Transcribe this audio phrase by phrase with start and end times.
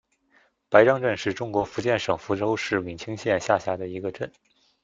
[0.67, 4.31] 白樟镇是中国福建省福州市闽清县下辖的一个镇。